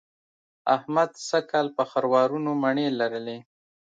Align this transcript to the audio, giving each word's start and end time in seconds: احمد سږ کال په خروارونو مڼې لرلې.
احمد 0.75 1.09
سږ 1.27 1.43
کال 1.51 1.67
په 1.77 1.83
خروارونو 1.91 2.51
مڼې 2.63 2.87
لرلې. 2.99 3.37